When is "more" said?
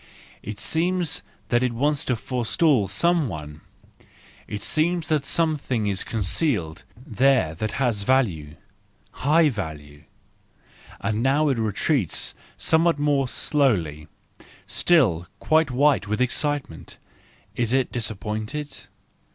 12.97-13.27